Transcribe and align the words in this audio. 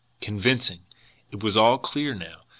Convincing! 0.19 0.79
It 1.29 1.43
was 1.43 1.55
all 1.55 1.77
clear 1.77 2.13
enough 2.13 2.27
now! 2.27 2.41